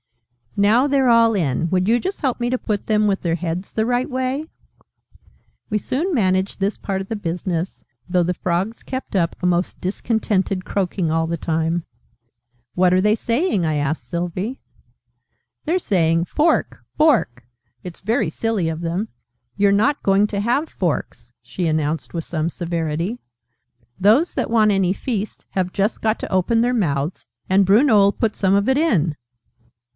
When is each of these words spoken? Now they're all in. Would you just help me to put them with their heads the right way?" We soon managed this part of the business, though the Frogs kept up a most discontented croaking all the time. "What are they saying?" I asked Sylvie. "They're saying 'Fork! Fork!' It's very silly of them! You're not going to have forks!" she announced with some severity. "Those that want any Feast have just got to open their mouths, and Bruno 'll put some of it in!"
Now 0.57 0.85
they're 0.87 1.07
all 1.09 1.33
in. 1.35 1.69
Would 1.69 1.87
you 1.87 1.97
just 1.97 2.21
help 2.21 2.39
me 2.41 2.49
to 2.49 2.57
put 2.57 2.87
them 2.87 3.07
with 3.07 3.21
their 3.21 3.35
heads 3.35 3.71
the 3.71 3.85
right 3.85 4.09
way?" 4.09 4.47
We 5.69 5.77
soon 5.77 6.13
managed 6.13 6.59
this 6.59 6.75
part 6.75 6.99
of 7.01 7.07
the 7.07 7.15
business, 7.15 7.83
though 8.09 8.23
the 8.23 8.33
Frogs 8.33 8.83
kept 8.83 9.15
up 9.15 9.35
a 9.41 9.45
most 9.45 9.79
discontented 9.79 10.65
croaking 10.65 11.09
all 11.09 11.25
the 11.27 11.37
time. 11.37 11.85
"What 12.73 12.93
are 12.93 12.99
they 12.99 13.15
saying?" 13.15 13.63
I 13.63 13.75
asked 13.75 14.05
Sylvie. 14.09 14.59
"They're 15.65 15.79
saying 15.79 16.25
'Fork! 16.25 16.79
Fork!' 16.97 17.45
It's 17.83 18.01
very 18.01 18.29
silly 18.29 18.67
of 18.67 18.81
them! 18.81 19.07
You're 19.55 19.71
not 19.71 20.03
going 20.03 20.27
to 20.27 20.41
have 20.41 20.67
forks!" 20.67 21.31
she 21.41 21.67
announced 21.67 22.13
with 22.13 22.23
some 22.25 22.49
severity. 22.49 23.19
"Those 23.99 24.33
that 24.33 24.51
want 24.51 24.71
any 24.71 24.93
Feast 24.93 25.45
have 25.51 25.71
just 25.71 26.01
got 26.01 26.19
to 26.19 26.31
open 26.31 26.59
their 26.61 26.73
mouths, 26.73 27.25
and 27.47 27.65
Bruno 27.65 28.07
'll 28.07 28.11
put 28.11 28.35
some 28.35 28.55
of 28.55 28.67
it 28.67 28.77
in!" 28.79 29.15